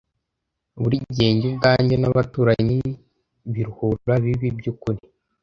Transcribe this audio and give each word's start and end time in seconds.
Burigihe 0.81 1.29
njye 1.35 1.47
ubwanjye 1.51 1.95
nabaturanyi, 1.97 2.79
biruhura, 3.53 4.13
bibi, 4.23 4.47
byukuri, 4.59 4.99